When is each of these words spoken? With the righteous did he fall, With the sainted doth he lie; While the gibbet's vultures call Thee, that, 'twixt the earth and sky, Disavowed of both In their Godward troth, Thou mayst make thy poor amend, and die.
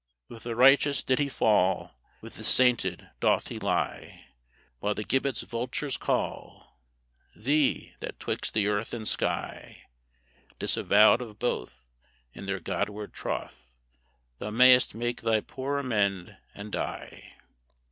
With 0.29 0.41
the 0.41 0.55
righteous 0.55 1.03
did 1.03 1.19
he 1.19 1.29
fall, 1.29 1.91
With 2.21 2.33
the 2.33 2.43
sainted 2.43 3.11
doth 3.19 3.49
he 3.49 3.59
lie; 3.59 4.29
While 4.79 4.95
the 4.95 5.03
gibbet's 5.03 5.41
vultures 5.41 5.95
call 5.95 6.79
Thee, 7.35 7.93
that, 7.99 8.19
'twixt 8.19 8.55
the 8.55 8.67
earth 8.67 8.95
and 8.95 9.07
sky, 9.07 9.83
Disavowed 10.57 11.21
of 11.21 11.37
both 11.37 11.83
In 12.33 12.47
their 12.47 12.59
Godward 12.59 13.13
troth, 13.13 13.67
Thou 14.39 14.49
mayst 14.49 14.95
make 14.95 15.21
thy 15.21 15.39
poor 15.39 15.77
amend, 15.77 16.35
and 16.55 16.71
die. 16.71 17.35